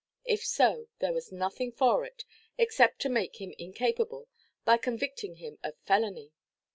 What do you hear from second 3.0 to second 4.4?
to make him incapable,